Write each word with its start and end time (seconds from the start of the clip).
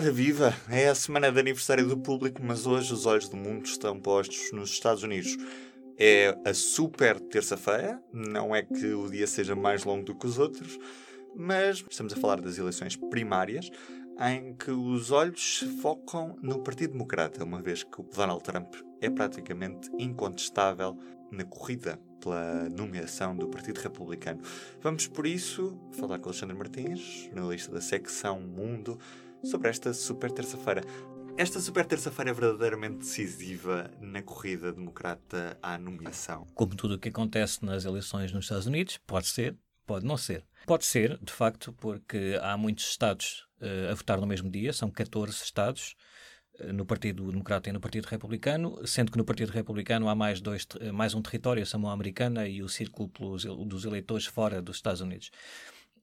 Ora 0.00 0.10
viva! 0.10 0.54
É 0.70 0.88
a 0.88 0.94
semana 0.94 1.30
de 1.30 1.38
aniversário 1.38 1.86
do 1.86 1.98
público, 1.98 2.40
mas 2.42 2.66
hoje 2.66 2.90
os 2.90 3.04
olhos 3.04 3.28
do 3.28 3.36
mundo 3.36 3.66
estão 3.66 4.00
postos 4.00 4.50
nos 4.50 4.70
Estados 4.70 5.02
Unidos. 5.02 5.36
É 5.98 6.34
a 6.42 6.54
super 6.54 7.20
terça-feira, 7.20 8.02
não 8.10 8.56
é 8.56 8.62
que 8.62 8.94
o 8.94 9.10
dia 9.10 9.26
seja 9.26 9.54
mais 9.54 9.84
longo 9.84 10.02
do 10.02 10.14
que 10.14 10.26
os 10.26 10.38
outros, 10.38 10.78
mas 11.36 11.84
estamos 11.90 12.14
a 12.14 12.16
falar 12.16 12.40
das 12.40 12.56
eleições 12.56 12.96
primárias, 12.96 13.70
em 14.18 14.54
que 14.54 14.70
os 14.70 15.10
olhos 15.10 15.58
se 15.58 15.66
focam 15.82 16.34
no 16.40 16.60
Partido 16.60 16.92
Democrata, 16.92 17.44
uma 17.44 17.60
vez 17.60 17.82
que 17.82 18.00
o 18.00 18.04
Donald 18.04 18.42
Trump 18.42 18.74
é 19.02 19.10
praticamente 19.10 19.90
incontestável 19.98 20.96
na 21.30 21.44
corrida 21.44 22.00
pela 22.18 22.70
nomeação 22.70 23.36
do 23.36 23.48
Partido 23.48 23.76
Republicano. 23.76 24.40
Vamos, 24.80 25.06
por 25.06 25.26
isso, 25.26 25.78
falar 25.92 26.18
com 26.18 26.30
Alexandre 26.30 26.56
Martins, 26.56 27.28
jornalista 27.30 27.70
da 27.70 27.82
secção 27.82 28.40
Mundo, 28.40 28.98
sobre 29.44 29.68
esta 29.68 29.92
super 29.92 30.30
terça-feira. 30.30 30.82
Esta 31.36 31.58
super 31.58 31.86
terça-feira 31.86 32.30
é 32.30 32.34
verdadeiramente 32.34 32.98
decisiva 32.98 33.90
na 34.00 34.20
corrida 34.22 34.72
democrata 34.72 35.56
à 35.62 35.78
nomeação. 35.78 36.46
Como 36.54 36.74
tudo 36.74 36.94
o 36.94 36.98
que 36.98 37.08
acontece 37.08 37.64
nas 37.64 37.84
eleições 37.84 38.32
nos 38.32 38.44
Estados 38.44 38.66
Unidos, 38.66 38.98
pode 39.06 39.26
ser, 39.26 39.56
pode 39.86 40.04
não 40.04 40.16
ser. 40.16 40.44
Pode 40.66 40.84
ser, 40.84 41.18
de 41.22 41.32
facto, 41.32 41.72
porque 41.72 42.38
há 42.42 42.56
muitos 42.56 42.90
Estados 42.90 43.46
uh, 43.60 43.90
a 43.90 43.94
votar 43.94 44.20
no 44.20 44.26
mesmo 44.26 44.50
dia, 44.50 44.72
são 44.72 44.90
14 44.90 45.32
Estados 45.42 45.96
uh, 46.60 46.72
no 46.72 46.84
Partido 46.84 47.30
Democrata 47.30 47.70
e 47.70 47.72
no 47.72 47.80
Partido 47.80 48.06
Republicano, 48.06 48.86
sendo 48.86 49.10
que 49.10 49.16
no 49.16 49.24
Partido 49.24 49.50
Republicano 49.50 50.08
há 50.10 50.14
mais, 50.14 50.42
dois, 50.42 50.66
mais 50.92 51.14
um 51.14 51.22
território, 51.22 51.62
a 51.62 51.66
Samoa 51.66 51.92
Americana 51.94 52.46
e 52.46 52.62
o 52.62 52.68
círculo 52.68 53.10
dos 53.64 53.84
eleitores 53.86 54.26
fora 54.26 54.60
dos 54.60 54.76
Estados 54.76 55.00
Unidos. 55.00 55.30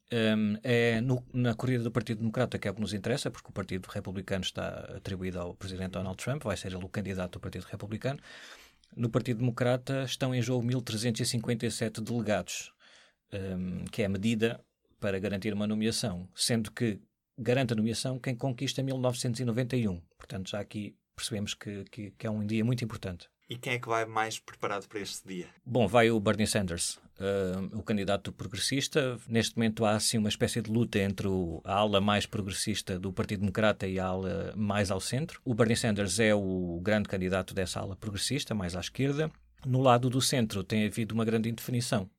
Um, 0.10 0.56
é 0.64 1.02
no, 1.02 1.22
na 1.34 1.54
corrida 1.54 1.84
do 1.84 1.92
Partido 1.92 2.20
Democrata 2.20 2.58
que 2.58 2.66
é 2.66 2.72
o 2.72 2.74
que 2.74 2.80
nos 2.80 2.94
interessa, 2.94 3.30
porque 3.30 3.50
o 3.50 3.52
Partido 3.52 3.88
Republicano 3.88 4.44
está 4.44 4.70
atribuído 4.96 5.40
ao 5.40 5.54
Presidente 5.54 5.92
Donald 5.92 6.18
Trump, 6.18 6.44
vai 6.44 6.56
ser 6.56 6.68
ele 6.68 6.78
o 6.78 6.88
candidato 6.88 7.34
do 7.34 7.40
Partido 7.42 7.66
Republicano. 7.66 8.20
No 8.96 9.10
Partido 9.10 9.40
Democrata 9.40 10.04
estão 10.04 10.34
em 10.34 10.42
jogo 10.42 10.66
1.357 10.66 12.02
delegados, 12.02 12.72
um, 13.34 13.84
que 13.86 14.02
é 14.02 14.06
a 14.06 14.10
medida 14.10 14.64
para 15.00 15.20
garantir 15.20 15.54
uma 15.54 15.68
nomeação, 15.68 16.30
sendo 16.34 16.72
que 16.72 17.02
garante 17.38 17.74
a 17.74 17.76
nomeação 17.76 18.18
quem 18.18 18.36
conquista 18.36 18.82
1991. 18.82 20.02
Portanto, 20.18 20.50
já 20.50 20.60
aqui 20.60 20.96
percebemos 21.16 21.54
que, 21.54 21.84
que, 21.86 22.12
que 22.12 22.26
é 22.26 22.30
um 22.30 22.46
dia 22.46 22.64
muito 22.64 22.84
importante. 22.84 23.30
E 23.50 23.56
quem 23.56 23.74
é 23.74 23.80
que 23.80 23.88
vai 23.88 24.06
mais 24.06 24.40
preparado 24.40 24.88
para 24.88 25.00
este 25.00 25.26
dia? 25.26 25.48
Bom, 25.66 25.88
vai 25.88 26.12
o 26.12 26.20
Bernie 26.20 26.46
Sanders, 26.46 27.00
uh, 27.18 27.78
o 27.78 27.82
candidato 27.82 28.34
progressista. 28.34 29.18
Neste 29.28 29.56
momento 29.56 29.86
há 29.86 29.92
assim 29.92 30.18
uma 30.18 30.28
espécie 30.28 30.62
de 30.62 30.70
luta 30.70 31.00
entre 31.00 31.28
o, 31.28 31.62
a 31.64 31.76
ala 31.76 32.02
mais 32.02 32.26
progressista 32.26 33.00
do 33.00 33.14
Partido 33.14 33.40
Democrata 33.40 33.88
e 33.88 34.00
a 34.00 34.06
ala 34.06 34.54
mais 34.56 34.92
ao 34.92 35.00
centro. 35.00 35.40
O 35.46 35.54
Bernie 35.54 35.78
Sanders 35.78 36.20
é 36.20 36.36
o 36.36 36.82
grande 36.84 37.08
candidato 37.08 37.54
dessa 37.54 37.80
ala 37.80 37.96
progressista, 37.96 38.54
mais 38.54 38.76
à 38.76 38.82
esquerda. 38.82 39.32
No 39.66 39.82
lado 39.82 40.10
do 40.10 40.22
centro 40.22 40.62
tem 40.62 40.86
havido 40.86 41.16
uma 41.16 41.24
grande 41.24 41.50
indefinição. 41.50 42.10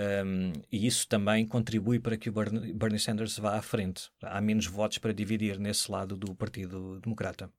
Um, 0.00 0.52
e 0.70 0.86
isso 0.86 1.06
também 1.08 1.46
contribui 1.46 1.98
para 1.98 2.16
que 2.16 2.30
o 2.30 2.32
Bernie 2.32 2.98
Sanders 2.98 3.38
vá 3.38 3.56
à 3.56 3.62
frente. 3.62 4.10
Há 4.22 4.40
menos 4.40 4.66
votos 4.66 4.98
para 4.98 5.12
dividir 5.12 5.58
nesse 5.58 5.90
lado 5.90 6.16
do 6.16 6.34
Partido 6.34 7.00
Democrata. 7.00 7.50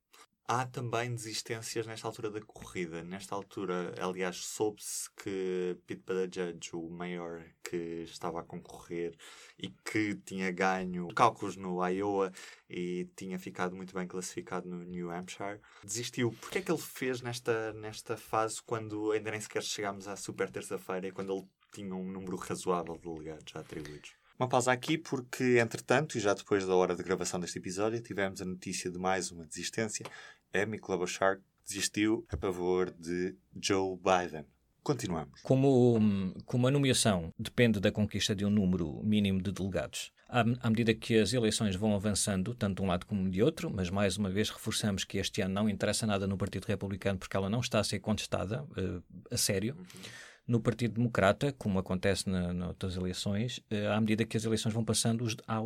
Há 0.52 0.66
também 0.66 1.14
desistências 1.14 1.86
nesta 1.86 2.08
altura 2.08 2.28
da 2.28 2.40
corrida. 2.40 3.04
Nesta 3.04 3.36
altura, 3.36 3.94
aliás, 4.00 4.36
soube-se 4.38 5.08
que 5.14 5.78
Pete 5.86 6.02
Buttigieg, 6.02 6.70
o 6.72 6.90
maior 6.90 7.44
que 7.62 8.02
estava 8.02 8.40
a 8.40 8.42
concorrer 8.42 9.16
e 9.56 9.68
que 9.68 10.16
tinha 10.16 10.50
ganho 10.50 11.06
cálculos 11.14 11.54
no 11.54 11.86
Iowa 11.86 12.32
e 12.68 13.08
tinha 13.14 13.38
ficado 13.38 13.76
muito 13.76 13.94
bem 13.94 14.08
classificado 14.08 14.68
no 14.68 14.82
New 14.82 15.12
Hampshire, 15.12 15.60
desistiu. 15.84 16.32
Por 16.32 16.50
que 16.50 16.58
é 16.58 16.62
que 16.62 16.72
ele 16.72 16.82
fez 16.82 17.22
nesta, 17.22 17.72
nesta 17.74 18.16
fase 18.16 18.60
quando 18.60 19.12
ainda 19.12 19.30
nem 19.30 19.40
sequer 19.40 19.62
chegámos 19.62 20.08
à 20.08 20.16
super 20.16 20.50
terça-feira 20.50 21.06
e 21.06 21.12
quando 21.12 21.32
ele 21.32 21.46
tinha 21.72 21.94
um 21.94 22.10
número 22.10 22.36
razoável 22.36 22.96
de 22.96 23.02
delegados 23.02 23.54
atribuídos? 23.54 24.19
Uma 24.40 24.48
pausa 24.48 24.72
aqui 24.72 24.96
porque, 24.96 25.58
entretanto, 25.58 26.16
e 26.16 26.20
já 26.20 26.32
depois 26.32 26.66
da 26.66 26.74
hora 26.74 26.96
de 26.96 27.02
gravação 27.02 27.38
deste 27.38 27.58
episódio, 27.58 28.00
tivemos 28.00 28.40
a 28.40 28.46
notícia 28.46 28.90
de 28.90 28.98
mais 28.98 29.30
uma 29.30 29.44
desistência. 29.44 30.06
Amy 30.54 30.78
Klobuchar 30.78 31.38
desistiu 31.62 32.24
a 32.32 32.38
favor 32.38 32.90
de 32.90 33.36
Joe 33.62 33.98
Biden. 33.98 34.46
Continuamos. 34.82 35.42
Como, 35.42 36.34
como 36.46 36.66
a 36.66 36.70
nomeação 36.70 37.34
depende 37.38 37.80
da 37.80 37.92
conquista 37.92 38.34
de 38.34 38.46
um 38.46 38.50
número 38.50 39.02
mínimo 39.04 39.42
de 39.42 39.52
delegados, 39.52 40.10
à, 40.26 40.40
à, 40.40 40.70
medida 40.70 40.94
que 40.94 41.18
as 41.18 41.34
eleições 41.34 41.76
vão 41.76 41.94
avançando, 41.94 42.54
tanto 42.54 42.76
de 42.76 42.82
um 42.82 42.86
lado 42.86 43.04
como 43.04 43.28
de 43.28 43.42
outro, 43.42 43.70
mas 43.70 43.90
mais 43.90 44.16
uma 44.16 44.30
vez 44.30 44.48
reforçamos 44.48 45.04
que 45.04 45.18
este 45.18 45.42
ano 45.42 45.52
não 45.52 45.68
interessa 45.68 46.06
nada 46.06 46.26
no 46.26 46.38
Partido 46.38 46.64
Republicano 46.64 47.18
porque 47.18 47.36
ela 47.36 47.50
não 47.50 47.60
está 47.60 47.78
a 47.78 47.84
ser 47.84 47.98
contestada 47.98 48.62
uh, 48.62 49.02
a 49.30 49.36
sério. 49.36 49.76
Uhum. 49.76 50.29
No 50.50 50.58
Partido 50.58 50.94
Democrata, 50.94 51.52
como 51.52 51.78
acontece 51.78 52.28
na, 52.28 52.52
noutras 52.52 52.96
eleições, 52.96 53.58
uh, 53.70 53.92
à 53.94 54.00
medida 54.00 54.24
que 54.24 54.36
as 54.36 54.44
eleições 54.44 54.74
vão 54.74 54.84
passando, 54.84 55.24
há, 55.46 55.60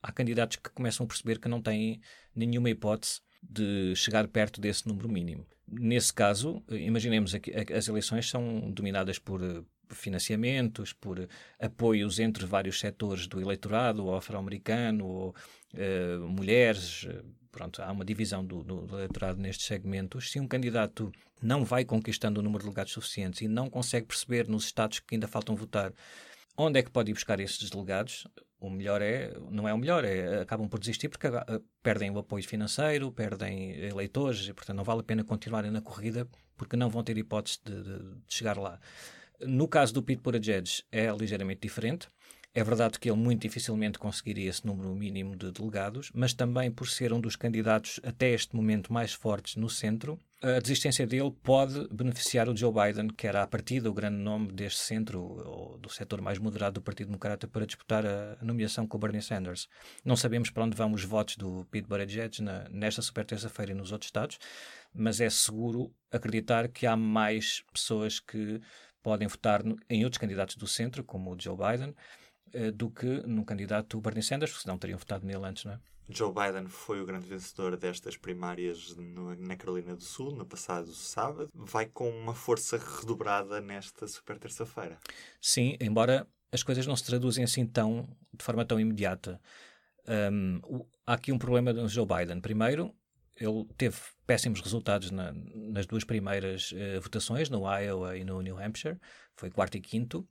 há 0.00 0.12
candidatos 0.12 0.58
que 0.58 0.70
começam 0.70 1.02
a 1.02 1.08
perceber 1.08 1.40
que 1.40 1.48
não 1.48 1.60
têm 1.60 2.00
nenhuma 2.36 2.70
hipótese 2.70 3.20
de 3.42 3.96
chegar 3.96 4.28
perto 4.28 4.60
desse 4.60 4.86
número 4.86 5.08
mínimo. 5.08 5.44
Nesse 5.66 6.14
caso, 6.14 6.62
imaginemos 6.70 7.34
que 7.38 7.52
as 7.52 7.88
eleições 7.88 8.30
são 8.30 8.70
dominadas 8.70 9.18
por 9.18 9.42
eh, 9.42 9.60
financiamentos, 9.90 10.92
por 10.92 11.18
eh, 11.18 11.26
apoios 11.58 12.20
entre 12.20 12.46
vários 12.46 12.78
setores 12.78 13.26
do 13.26 13.40
eleitorado, 13.40 14.06
ou 14.06 14.14
afro-americano, 14.14 15.04
ou 15.04 15.34
uh, 15.74 16.28
mulheres. 16.28 17.08
Pronto, 17.58 17.82
há 17.82 17.90
uma 17.90 18.04
divisão 18.04 18.44
do, 18.46 18.62
do, 18.62 18.96
eleitorado 18.96 19.40
nestes 19.40 19.66
segmentos. 19.66 20.30
Se 20.30 20.38
um 20.38 20.46
candidato 20.46 21.10
não 21.42 21.64
vai 21.64 21.84
conquistando 21.84 22.38
o 22.38 22.42
número 22.42 22.60
de 22.60 22.66
delegados 22.66 22.92
suficientes 22.92 23.40
e 23.40 23.48
não 23.48 23.68
consegue 23.68 24.06
perceber 24.06 24.46
nos 24.46 24.66
estados 24.66 25.00
que 25.00 25.16
ainda 25.16 25.26
faltam 25.26 25.56
votar 25.56 25.92
onde 26.56 26.78
é 26.78 26.84
que 26.84 26.90
pode 26.90 27.10
ir 27.10 27.14
buscar 27.14 27.40
esses 27.40 27.68
delegados, 27.68 28.28
o 28.60 28.70
melhor 28.70 29.02
é, 29.02 29.36
não 29.50 29.68
é 29.68 29.74
o 29.74 29.78
melhor, 29.78 30.04
é, 30.04 30.40
acabam 30.40 30.68
por 30.68 30.78
desistir 30.78 31.08
porque 31.08 31.26
uh, 31.26 31.42
perdem 31.82 32.12
o 32.12 32.18
apoio 32.18 32.46
financeiro, 32.46 33.10
perdem 33.10 33.72
eleitores 33.80 34.46
e, 34.46 34.52
portanto, 34.52 34.76
não 34.76 34.84
vale 34.84 35.00
a 35.00 35.04
pena 35.04 35.24
continuarem 35.24 35.72
na 35.72 35.80
corrida 35.80 36.28
porque 36.56 36.76
não 36.76 36.88
vão 36.88 37.02
ter 37.02 37.18
hipótese 37.18 37.58
de, 37.64 37.74
de, 37.74 37.98
de 37.98 38.22
chegar 38.28 38.56
lá. 38.56 38.78
No 39.40 39.66
caso 39.66 39.92
do 39.94 40.02
Pete 40.02 40.22
Buttigieg 40.22 40.84
é 40.92 41.10
ligeiramente 41.10 41.62
diferente. 41.62 42.08
É 42.54 42.64
verdade 42.64 42.98
que 42.98 43.10
ele 43.10 43.18
muito 43.18 43.42
dificilmente 43.42 43.98
conseguiria 43.98 44.50
esse 44.50 44.66
número 44.66 44.94
mínimo 44.94 45.36
de 45.36 45.52
delegados, 45.52 46.10
mas 46.14 46.32
também 46.32 46.70
por 46.70 46.88
ser 46.88 47.12
um 47.12 47.20
dos 47.20 47.36
candidatos 47.36 48.00
até 48.02 48.30
este 48.30 48.56
momento 48.56 48.92
mais 48.92 49.12
fortes 49.12 49.56
no 49.56 49.68
centro, 49.68 50.18
a 50.40 50.60
desistência 50.60 51.04
dele 51.04 51.32
pode 51.42 51.88
beneficiar 51.88 52.48
o 52.48 52.56
Joe 52.56 52.72
Biden, 52.72 53.08
que 53.08 53.26
era 53.26 53.42
a 53.42 53.46
partida 53.46 53.90
o 53.90 53.92
grande 53.92 54.18
nome 54.18 54.52
deste 54.52 54.78
centro, 54.78 55.20
ou 55.20 55.78
do 55.78 55.90
setor 55.90 56.20
mais 56.20 56.38
moderado 56.38 56.74
do 56.74 56.80
Partido 56.80 57.08
Democrata, 57.08 57.48
para 57.48 57.66
disputar 57.66 58.06
a 58.06 58.38
nomeação 58.40 58.86
com 58.86 58.96
o 58.96 59.00
Bernie 59.00 59.20
Sanders. 59.20 59.68
Não 60.04 60.14
sabemos 60.14 60.48
para 60.50 60.62
onde 60.62 60.76
vão 60.76 60.92
os 60.92 61.02
votos 61.02 61.36
do 61.36 61.66
Pete 61.72 61.88
Buttigieg 61.88 62.40
na, 62.40 62.68
nesta 62.68 63.02
super 63.02 63.24
terça-feira 63.24 63.72
e 63.72 63.74
nos 63.74 63.90
outros 63.90 64.06
estados, 64.06 64.38
mas 64.94 65.20
é 65.20 65.28
seguro 65.28 65.92
acreditar 66.08 66.68
que 66.68 66.86
há 66.86 66.96
mais 66.96 67.64
pessoas 67.72 68.20
que 68.20 68.60
podem 69.02 69.26
votar 69.26 69.64
em 69.90 70.04
outros 70.04 70.20
candidatos 70.20 70.54
do 70.54 70.68
centro, 70.68 71.02
como 71.02 71.34
o 71.34 71.40
Joe 71.40 71.56
Biden, 71.56 71.96
do 72.74 72.90
que 72.90 73.06
num 73.26 73.44
candidato 73.44 74.00
Bernie 74.00 74.22
Sanders, 74.22 74.50
porque 74.50 74.62
senão 74.62 74.78
teriam 74.78 74.98
votado 74.98 75.26
nele 75.26 75.44
antes, 75.44 75.64
não 75.64 75.72
é? 75.72 75.80
Joe 76.10 76.32
Biden 76.32 76.66
foi 76.68 77.02
o 77.02 77.04
grande 77.04 77.26
vencedor 77.26 77.76
destas 77.76 78.16
primárias 78.16 78.96
na 79.38 79.56
Carolina 79.56 79.94
do 79.94 80.02
Sul 80.02 80.34
no 80.34 80.46
passado 80.46 80.90
sábado. 80.94 81.50
Vai 81.54 81.84
com 81.84 82.08
uma 82.08 82.34
força 82.34 82.78
redobrada 82.78 83.60
nesta 83.60 84.08
super 84.08 84.38
terça-feira. 84.38 84.98
Sim, 85.40 85.76
embora 85.78 86.26
as 86.50 86.62
coisas 86.62 86.86
não 86.86 86.96
se 86.96 87.04
traduzem 87.04 87.44
assim 87.44 87.66
tão, 87.66 88.08
de 88.32 88.42
forma 88.42 88.64
tão 88.64 88.80
imediata. 88.80 89.38
Um, 90.32 90.60
há 91.06 91.12
aqui 91.12 91.30
um 91.30 91.38
problema 91.38 91.74
do 91.74 91.86
Joe 91.86 92.06
Biden. 92.06 92.40
Primeiro, 92.40 92.94
ele 93.36 93.66
teve 93.76 93.98
péssimos 94.26 94.62
resultados 94.62 95.10
na, 95.10 95.32
nas 95.54 95.86
duas 95.86 96.04
primeiras 96.04 96.72
uh, 96.72 97.00
votações, 97.02 97.50
no 97.50 97.64
Iowa 97.70 98.16
e 98.16 98.24
no 98.24 98.40
New 98.40 98.58
Hampshire. 98.58 98.98
Foi 99.36 99.50
quarto 99.50 99.76
e 99.76 99.80
quinto. 99.80 100.26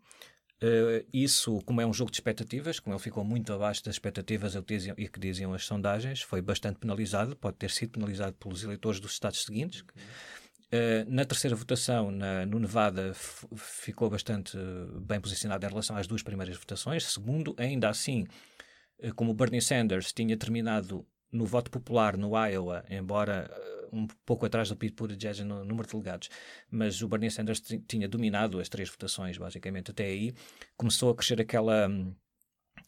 Uh, 0.62 1.06
isso, 1.14 1.62
como 1.66 1.82
é 1.82 1.86
um 1.86 1.94
jogo 1.94 2.10
de 2.10 2.18
expectativas, 2.18 2.80
como 2.80 2.96
ele 2.96 3.04
ficou 3.04 3.24
muito 3.24 3.54
abaixo 3.54 3.84
das 3.84 3.96
expectativas 3.96 4.56
e 4.56 4.62
que, 4.64 5.08
que 5.10 5.20
diziam 5.20 5.54
as 5.54 5.64
sondagens, 5.66 6.22
foi 6.22 6.42
bastante 6.42 6.80
penalizado, 6.80 7.36
pode 7.36 7.58
ter 7.58 7.70
sido 7.70 7.92
penalizado 7.92 8.36
pelos 8.38 8.64
eleitores 8.64 9.00
dos 9.00 9.12
estados 9.12 9.44
seguintes. 9.44 9.82
Uh, 9.82 11.06
na 11.08 11.24
terceira 11.26 11.56
votação, 11.56 12.10
na, 12.10 12.46
no 12.46 12.60
Nevada, 12.60 13.14
ficou 13.56 14.10
bastante 14.10 14.58
bem 15.00 15.22
posicionado 15.22 15.66
em 15.66 15.70
relação 15.70 15.96
às 15.96 16.08
duas 16.08 16.24
primeiras 16.24 16.58
votações. 16.58 17.06
Segundo, 17.06 17.56
ainda 17.58 17.88
assim, 17.88 18.26
como 19.16 19.34
Bernie 19.34 19.62
Sanders 19.62 20.12
tinha 20.12 20.36
terminado 20.36 21.06
no 21.32 21.46
voto 21.46 21.70
popular 21.70 22.18
no 22.18 22.32
Iowa, 22.36 22.84
embora 22.90 23.50
um 23.92 24.08
pouco 24.26 24.46
atrás 24.46 24.70
do 24.70 24.76
Pete 24.76 24.96
Buttigieg 24.96 25.44
no 25.44 25.64
número 25.64 25.88
de 25.88 25.94
delegados, 25.94 26.30
mas 26.70 27.02
o 27.02 27.08
Bernie 27.08 27.32
Sanders 27.32 27.62
tinha 27.88 28.08
dominado 28.08 28.60
as 28.60 28.70
três 28.70 28.90
votações, 28.90 29.38
basicamente, 29.38 29.92
até 29.92 30.06
aí. 30.06 30.34
Começou 30.76 31.10
a 31.10 31.16
crescer 31.16 31.42
aquela 31.42 31.90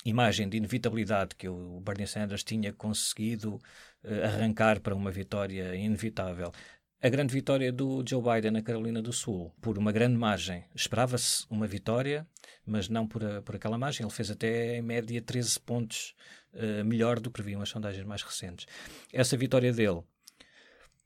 imagem 0.06 0.48
de 0.48 0.58
inevitabilidade 0.58 1.36
que 1.36 1.48
o 1.48 1.80
Bernie 1.82 2.08
Sanders 2.08 2.44
tinha 2.44 2.72
conseguido 2.72 3.56
uh, 4.04 4.24
arrancar 4.26 4.80
para 4.80 4.96
uma 4.96 5.12
vitória 5.12 5.76
inevitável. 5.76 6.52
A 7.02 7.08
grande 7.08 7.34
vitória 7.34 7.72
do 7.72 8.04
Joe 8.06 8.22
Biden 8.22 8.52
na 8.52 8.62
Carolina 8.62 9.02
do 9.02 9.14
Sul, 9.14 9.54
por 9.62 9.78
uma 9.78 9.90
grande 9.90 10.18
margem. 10.18 10.66
Esperava-se 10.76 11.46
uma 11.50 11.66
vitória, 11.66 12.28
mas 12.66 12.90
não 12.90 13.08
por, 13.08 13.24
a, 13.24 13.42
por 13.42 13.56
aquela 13.56 13.78
margem. 13.78 14.06
Ele 14.06 14.14
fez 14.14 14.30
até, 14.30 14.78
em 14.78 14.82
média, 14.82 15.22
13 15.22 15.62
pontos 15.62 16.14
uh, 16.54 16.84
melhor 16.84 17.22
do 17.22 17.30
que 17.30 17.42
previam 17.42 17.62
as 17.62 17.70
sondagens 17.70 18.06
mais 18.06 18.22
recentes. 18.22 18.68
Essa 19.14 19.38
vitória 19.38 19.72
dele 19.72 20.04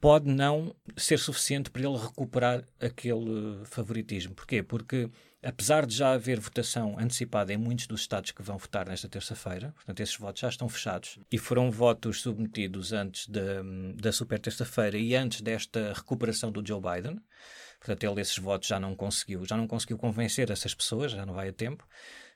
pode 0.03 0.29
não 0.29 0.75
ser 0.97 1.17
suficiente 1.17 1.71
para 1.71 1.81
ele 1.81 1.97
recuperar 1.97 2.67
aquele 2.77 3.63
favoritismo. 3.63 4.35
Porquê? 4.35 4.61
Porque, 4.61 5.09
apesar 5.41 5.85
de 5.85 5.95
já 5.95 6.11
haver 6.11 6.41
votação 6.41 6.99
antecipada 6.99 7.53
em 7.53 7.57
muitos 7.57 7.87
dos 7.87 8.01
estados 8.01 8.31
que 8.31 8.43
vão 8.43 8.57
votar 8.57 8.85
nesta 8.85 9.07
terça-feira, 9.07 9.71
portanto, 9.71 10.01
esses 10.01 10.17
votos 10.17 10.41
já 10.41 10.49
estão 10.49 10.67
fechados 10.67 11.19
e 11.31 11.37
foram 11.37 11.71
votos 11.71 12.21
submetidos 12.21 12.91
antes 12.91 13.29
da, 13.29 13.63
da 13.95 14.11
super 14.11 14.39
terça-feira 14.39 14.97
e 14.97 15.15
antes 15.15 15.39
desta 15.39 15.93
recuperação 15.93 16.51
do 16.51 16.61
Joe 16.67 16.81
Biden. 16.81 17.17
Portanto, 17.79 18.03
ele 18.03 18.19
esses 18.19 18.37
votos 18.37 18.67
já 18.67 18.81
não 18.81 18.97
conseguiu, 18.97 19.45
já 19.45 19.55
não 19.55 19.67
conseguiu 19.67 19.97
convencer 19.97 20.51
essas 20.51 20.75
pessoas, 20.75 21.13
já 21.13 21.25
não 21.25 21.33
vai 21.33 21.47
a 21.47 21.53
tempo, 21.53 21.87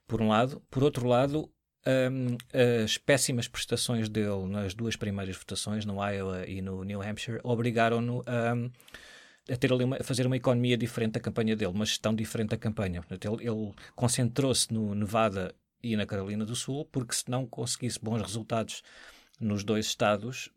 por 0.08 0.22
um 0.22 0.30
lado. 0.30 0.64
Por 0.72 0.84
outro 0.84 1.06
lado, 1.06 1.52
um, 1.88 2.38
as 2.84 2.98
péssimas 2.98 3.48
prestações 3.48 4.10
dele 4.10 4.46
nas 4.48 4.74
duas 4.74 4.96
primeiras 4.96 5.38
votações, 5.38 5.86
no 5.86 6.04
Iowa 6.04 6.46
e 6.46 6.62
no 6.62 6.84
New 6.84 7.02
Hampshire, 7.02 7.40
obrigaram-no 7.44 8.22
a, 8.26 8.54
a, 9.54 9.56
ter 9.56 9.72
ali 9.72 9.86
uma, 9.86 9.98
a 9.98 10.04
fazer 10.04 10.26
uma 10.26 10.36
economia 10.36 10.78
diferente 10.78 11.14
da 11.14 11.20
campanha 11.20 11.56
dele, 11.56 11.72
uma 11.72 11.86
gestão 11.86 12.14
diferente 12.14 12.50
da 12.50 12.58
campanha. 12.58 13.02
Ele, 13.10 13.48
ele 13.48 13.74
concentrou-se 13.96 14.72
no 14.74 14.94
Nevada 14.94 15.56
e 15.82 15.96
na 15.96 16.06
Carolina 16.06 16.46
do 16.46 16.56
Sul, 16.56 16.86
porque 16.92 17.16
se 17.16 17.30
não 17.30 17.46
conseguisse 17.46 18.00
bons 18.02 18.22
resultados 18.22 18.84
nos 19.40 19.64
dois 19.64 19.86
estados, 19.86 20.50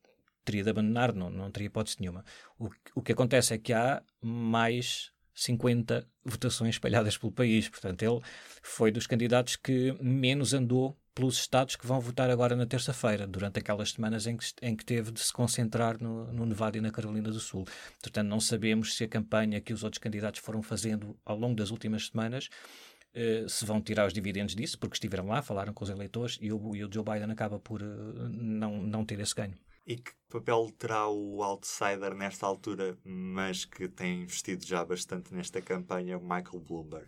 teria 0.45 0.65
de 0.65 0.71
abandonar, 0.71 1.15
não, 1.15 1.31
não 1.31 1.51
teria 1.51 1.67
hipótese 1.67 1.99
nenhuma. 2.01 2.25
O, 2.59 2.71
o 2.95 3.03
que 3.03 3.13
acontece 3.13 3.55
é 3.55 3.59
que 3.59 3.73
há 3.73 4.03
mais 4.21 5.13
50 5.35 6.07
votações 6.25 6.75
espalhadas 6.75 7.17
pelo 7.17 7.33
país. 7.33 7.69
Portanto, 7.69 8.03
ele 8.03 8.21
foi 8.63 8.91
dos 8.91 9.07
candidatos 9.07 9.57
que 9.57 9.97
menos 10.01 10.53
andou 10.53 10.99
pelos 11.15 11.37
estados 11.37 11.77
que 11.77 11.87
vão 11.87 12.01
votar 12.01 12.31
agora 12.31 12.55
na 12.55 12.67
terça-feira, 12.67 13.27
durante 13.27 13.59
aquelas 13.59 13.93
semanas 13.93 14.27
em 14.27 14.37
que, 14.37 14.47
em 14.63 14.77
que 14.77 14.85
teve 14.85 15.11
de 15.11 15.21
se 15.21 15.33
concentrar 15.33 16.01
no, 16.01 16.33
no, 16.33 16.47
Nevada 16.47 16.79
e 16.79 16.81
na 16.81 16.91
Carolina 16.91 17.31
do 17.31 17.41
Sul. 17.41 17.67
Portanto, 18.01 18.27
não 18.27 18.41
sabemos 18.41 18.95
se 18.95 19.05
a 19.05 19.09
campanha 19.09 19.61
que 19.61 19.73
os 19.73 19.83
outros 19.83 19.99
candidatos 19.99 20.41
foram 20.41 20.63
fazendo 20.63 21.17
ao 21.25 21.37
longo 21.37 21.55
das 21.55 21.71
últimas 21.71 22.07
semanas 22.07 22.49
uh, 23.15 23.49
se 23.49 23.65
vão 23.65 23.81
tirar 23.81 24.07
os 24.07 24.13
dividendos 24.13 24.55
disso, 24.55 24.79
porque 24.79 24.97
estiveram 24.97 25.27
lá, 25.27 25.43
falaram 25.43 25.73
com 25.73 25.85
os 25.85 25.91
eleitores 25.91 26.39
e 26.41 26.53
o, 26.53 26.75
e 26.75 26.85
o 26.85 26.93
Joe 26.93 27.05
Biden 27.05 27.31
acaba 27.31 27.59
por 27.59 27.83
uh, 27.83 28.29
não, 28.31 28.83
não 28.83 29.05
ter 29.05 29.19
esse 29.21 29.35
ganho. 29.35 29.55
E 29.91 29.97
que 29.97 30.13
papel 30.31 30.71
terá 30.79 31.09
o 31.09 31.43
outsider 31.43 32.15
nesta 32.15 32.47
altura, 32.47 32.97
mas 33.05 33.65
que 33.65 33.89
tem 33.89 34.23
investido 34.23 34.65
já 34.65 34.85
bastante 34.85 35.35
nesta 35.35 35.61
campanha, 35.61 36.17
Michael 36.17 36.61
Bloomberg? 36.61 37.07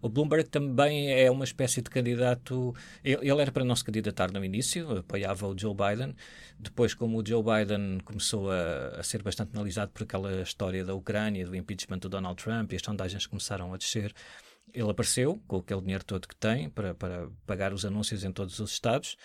O 0.00 0.08
Bloomberg 0.08 0.48
também 0.48 1.12
é 1.12 1.28
uma 1.28 1.42
espécie 1.42 1.82
de 1.82 1.90
candidato. 1.90 2.72
Ele, 3.02 3.28
era 3.40 3.50
para 3.50 3.64
não 3.64 3.74
se 3.74 3.82
candidatar 3.82 4.30
no 4.30 4.44
início, 4.44 4.98
apoiava 4.98 5.48
o 5.48 5.58
Joe 5.58 5.74
Biden. 5.74 6.14
Depois, 6.56 6.94
como 6.94 7.20
o 7.20 7.26
Joe 7.26 7.42
Biden 7.42 7.98
começou 8.04 8.48
a, 8.48 9.00
a 9.00 9.02
ser 9.02 9.24
bastante 9.24 9.50
analisado 9.52 9.90
por 9.90 10.04
aquela 10.04 10.40
história 10.40 10.84
da 10.84 10.94
Ucrânia, 10.94 11.44
do 11.44 11.56
impeachment 11.56 11.98
do 11.98 12.08
Donald 12.08 12.40
Trump, 12.40 12.72
e 12.72 12.76
as 12.76 12.82
sondagens 12.82 13.26
começaram 13.26 13.74
a 13.74 13.76
descer, 13.76 14.14
ele 14.72 14.88
apareceu 14.88 15.42
com 15.48 15.56
aquele 15.56 15.80
dinheiro 15.80 16.04
todo 16.04 16.28
que 16.28 16.36
tem 16.36 16.70
para, 16.70 16.94
para 16.94 17.28
pagar 17.44 17.72
os 17.72 17.84
anúncios 17.84 18.22
em 18.22 18.30
todos 18.30 18.60
os 18.60 18.70
estados. 18.70 19.16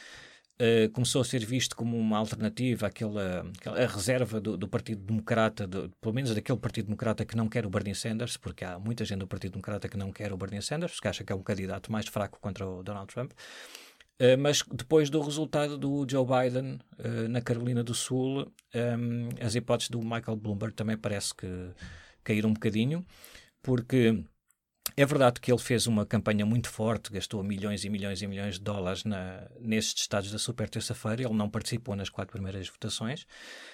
Uh, 0.57 0.89
começou 0.93 1.21
a 1.21 1.25
ser 1.25 1.45
visto 1.45 1.75
como 1.75 1.97
uma 1.97 2.17
alternativa 2.17 2.87
àquela, 2.87 3.45
àquela 3.57 3.85
reserva 3.85 4.39
do, 4.39 4.55
do 4.55 4.69
Partido 4.69 5.03
Democrata, 5.03 5.67
do, 5.67 5.91
pelo 5.99 6.15
menos 6.15 6.33
daquele 6.33 6.57
Partido 6.57 6.85
Democrata 6.85 7.25
que 7.25 7.35
não 7.35 7.49
quer 7.49 7.65
o 7.65 7.69
Bernie 7.69 7.93
Sanders, 7.93 8.37
porque 8.37 8.63
há 8.63 8.79
muita 8.79 9.03
gente 9.03 9.19
do 9.19 9.27
Partido 9.27 9.51
Democrata 9.51 9.89
que 9.89 9.97
não 9.97 10.13
quer 10.13 10.31
o 10.31 10.37
Bernie 10.37 10.61
Sanders, 10.61 10.93
porque 10.93 11.09
acha 11.09 11.25
que 11.25 11.33
é 11.33 11.35
um 11.35 11.43
candidato 11.43 11.91
mais 11.91 12.07
fraco 12.07 12.39
contra 12.39 12.65
o 12.65 12.81
Donald 12.81 13.13
Trump. 13.13 13.33
Uh, 14.17 14.37
mas 14.39 14.63
depois 14.71 15.09
do 15.09 15.19
resultado 15.19 15.77
do 15.77 16.07
Joe 16.09 16.25
Biden 16.25 16.79
uh, 16.99 17.27
na 17.27 17.41
Carolina 17.41 17.83
do 17.83 17.93
Sul, 17.93 18.49
um, 18.73 19.29
as 19.45 19.55
hipóteses 19.55 19.89
do 19.89 19.99
Michael 19.99 20.37
Bloomberg 20.37 20.73
também 20.73 20.97
parece 20.97 21.35
que 21.35 21.47
caíram 22.23 22.49
um 22.51 22.53
bocadinho, 22.53 23.05
porque 23.61 24.23
é 24.95 25.05
verdade 25.05 25.39
que 25.39 25.51
ele 25.51 25.59
fez 25.59 25.87
uma 25.87 26.05
campanha 26.05 26.45
muito 26.45 26.69
forte, 26.69 27.11
gastou 27.11 27.43
milhões 27.43 27.83
e 27.83 27.89
milhões 27.89 28.21
e 28.21 28.27
milhões 28.27 28.55
de 28.55 28.61
dólares 28.61 29.03
na, 29.03 29.47
nestes 29.59 30.03
estados 30.03 30.31
da 30.31 30.37
super 30.37 30.69
terça-feira. 30.69 31.23
Ele 31.23 31.33
não 31.33 31.49
participou 31.49 31.95
nas 31.95 32.09
quatro 32.09 32.33
primeiras 32.33 32.69
votações, 32.69 33.25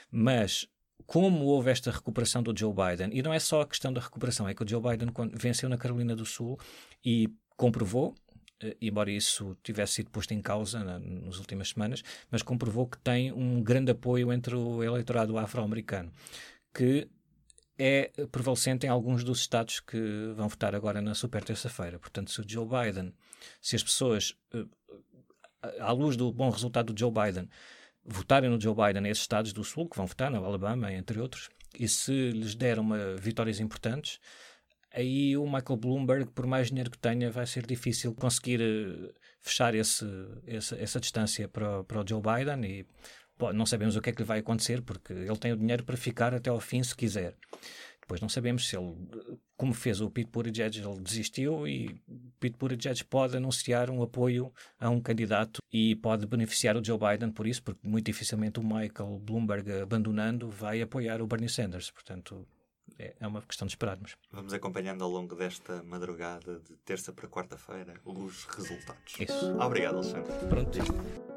mas 0.09 0.67
como 1.05 1.45
houve 1.45 1.69
esta 1.69 1.91
recuperação 1.91 2.41
do 2.41 2.57
Joe 2.57 2.73
Biden, 2.73 3.09
e 3.11 3.21
não 3.21 3.33
é 3.33 3.39
só 3.39 3.61
a 3.61 3.67
questão 3.67 3.91
da 3.91 4.01
recuperação, 4.01 4.47
é 4.47 4.53
que 4.53 4.63
o 4.63 4.67
Joe 4.67 4.81
Biden 4.81 5.09
venceu 5.33 5.67
na 5.67 5.77
Carolina 5.77 6.15
do 6.15 6.25
Sul 6.25 6.59
e 7.03 7.29
comprovou, 7.57 8.15
eh, 8.61 8.77
embora 8.81 9.11
isso 9.11 9.57
tivesse 9.63 9.93
sido 9.93 10.09
posto 10.09 10.33
em 10.33 10.41
causa 10.41 10.83
na, 10.83 10.99
nas 10.99 11.37
últimas 11.37 11.69
semanas, 11.69 12.03
mas 12.29 12.41
comprovou 12.41 12.87
que 12.87 12.97
tem 12.99 13.31
um 13.31 13.61
grande 13.61 13.91
apoio 13.91 14.31
entre 14.31 14.55
o 14.55 14.83
eleitorado 14.83 15.37
afro-americano, 15.37 16.11
que 16.73 17.07
é 17.81 18.11
prevalecente 18.31 18.85
em 18.85 18.89
alguns 18.89 19.23
dos 19.23 19.39
estados 19.39 19.79
que 19.79 19.97
vão 20.35 20.47
votar 20.47 20.75
agora 20.75 21.01
na 21.01 21.15
super 21.15 21.43
terça-feira. 21.43 21.97
Portanto, 21.97 22.29
se 22.29 22.39
o 22.39 22.45
Joe 22.47 22.67
Biden, 22.67 23.11
se 23.59 23.75
as 23.75 23.81
pessoas, 23.81 24.35
eh, 24.53 24.65
à 25.79 25.91
luz 25.91 26.15
do 26.15 26.31
bom 26.31 26.51
resultado 26.51 26.93
do 26.93 26.99
Joe 26.99 27.11
Biden, 27.11 27.49
votarem 28.05 28.51
no 28.51 28.61
Joe 28.61 28.75
Biden 28.75 29.01
nesses 29.01 29.23
estados 29.23 29.51
do 29.51 29.63
Sul, 29.63 29.89
que 29.89 29.97
vão 29.97 30.05
votar, 30.05 30.29
no 30.29 30.45
Alabama, 30.45 30.93
entre 30.93 31.19
outros, 31.19 31.49
e 31.77 31.87
se 31.87 32.29
lhes 32.29 32.53
der 32.53 32.77
uma, 32.77 33.15
vitórias 33.15 33.59
importantes, 33.59 34.19
aí 34.93 35.35
o 35.35 35.45
Michael 35.45 35.77
Bloomberg, 35.77 36.31
por 36.31 36.45
mais 36.45 36.67
dinheiro 36.67 36.91
que 36.91 36.99
tenha, 36.99 37.31
vai 37.31 37.47
ser 37.47 37.65
difícil 37.65 38.13
conseguir 38.13 38.61
uh, 38.61 39.11
fechar 39.39 39.73
esse, 39.73 40.05
essa, 40.45 40.75
essa 40.75 40.99
distância 40.99 41.47
para, 41.47 41.83
para 41.83 42.01
o 42.01 42.07
Joe 42.07 42.21
Biden 42.21 42.63
e 42.69 42.85
não 43.53 43.65
sabemos 43.65 43.95
o 43.95 44.01
que 44.01 44.09
é 44.09 44.13
que 44.13 44.21
lhe 44.21 44.27
vai 44.27 44.39
acontecer, 44.39 44.81
porque 44.81 45.13
ele 45.13 45.37
tem 45.37 45.51
o 45.51 45.57
dinheiro 45.57 45.83
para 45.83 45.97
ficar 45.97 46.33
até 46.33 46.49
ao 46.49 46.59
fim 46.59 46.83
se 46.83 46.95
quiser. 46.95 47.35
Depois 48.01 48.19
não 48.19 48.27
sabemos 48.27 48.67
se 48.67 48.75
ele, 48.75 48.93
como 49.55 49.73
fez 49.73 50.01
o 50.01 50.09
Pete 50.09 50.29
Buttigieg, 50.29 50.79
ele 50.79 50.99
desistiu 50.99 51.65
e 51.65 51.95
Pete 52.39 52.57
Buttigieg 52.57 53.05
pode 53.05 53.37
anunciar 53.37 53.89
um 53.89 54.03
apoio 54.03 54.51
a 54.77 54.89
um 54.89 54.99
candidato 54.99 55.61
e 55.71 55.95
pode 55.95 56.25
beneficiar 56.25 56.75
o 56.75 56.83
Joe 56.83 56.99
Biden 56.99 57.31
por 57.31 57.47
isso, 57.47 57.63
porque 57.63 57.87
muito 57.87 58.05
dificilmente 58.05 58.59
o 58.59 58.63
Michael 58.63 59.19
Bloomberg 59.19 59.71
abandonando 59.81 60.49
vai 60.49 60.81
apoiar 60.81 61.21
o 61.21 61.27
Bernie 61.27 61.47
Sanders. 61.47 61.89
Portanto, 61.89 62.45
é, 62.99 63.15
é 63.19 63.27
uma 63.27 63.41
questão 63.41 63.65
de 63.65 63.71
esperarmos. 63.71 64.17
Vamos 64.31 64.53
acompanhando 64.53 65.03
ao 65.03 65.09
longo 65.09 65.35
desta 65.35 65.81
madrugada 65.83 66.59
de 66.59 66.75
terça 66.77 67.13
para 67.13 67.29
quarta-feira 67.29 67.93
os 68.03 68.43
resultados. 68.45 69.13
Isso. 69.19 69.57
Obrigado, 69.57 69.95
Alexandre. 69.95 70.33
Pronto. 70.49 71.30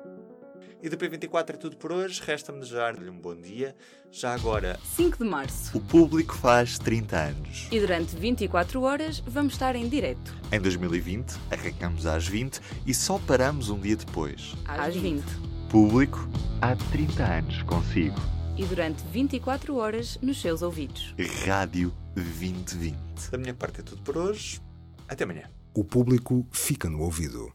E 0.85 0.89
do 0.91 0.99
P24 0.99 1.55
é 1.55 1.57
tudo 1.57 1.79
por 1.79 1.91
hoje. 1.91 2.21
Resta-me 2.23 2.61
desejar-lhe 2.61 3.09
um 3.09 3.19
bom 3.19 3.35
dia. 3.35 3.75
Já 4.11 4.35
agora, 4.35 4.79
5 4.95 5.25
de 5.25 5.25
março, 5.25 5.75
o 5.75 5.81
público 5.81 6.35
faz 6.35 6.79
30 6.79 7.17
anos. 7.17 7.69
E 7.73 7.81
durante 7.81 8.15
24 8.15 8.83
horas 8.83 9.21
vamos 9.21 9.55
estar 9.55 9.75
em 9.77 9.89
direto. 9.89 10.37
Em 10.53 10.61
2020, 10.61 11.39
arrancamos 11.51 12.05
às 12.05 12.29
20 12.29 12.61
e 12.87 12.93
só 12.93 13.19
paramos 13.19 13.71
um 13.71 13.81
dia 13.81 13.97
depois. 13.97 14.55
Às 14.69 14.95
20. 14.95 15.25
Público, 15.71 16.29
há 16.61 16.77
30 16.77 17.25
anos 17.25 17.63
consigo. 17.63 18.21
E 18.55 18.67
durante 18.67 19.03
24 19.05 19.77
horas 19.77 20.19
nos 20.21 20.39
seus 20.39 20.61
ouvidos. 20.61 21.15
Rádio 21.47 21.95
2020. 22.15 23.31
Da 23.31 23.39
minha 23.39 23.55
parte 23.55 23.81
é 23.81 23.83
tudo 23.83 24.03
por 24.03 24.19
hoje. 24.19 24.61
Até 25.09 25.25
amanhã. 25.25 25.49
O 25.73 25.83
público 25.83 26.47
fica 26.53 26.91
no 26.91 27.01
ouvido. 27.01 27.51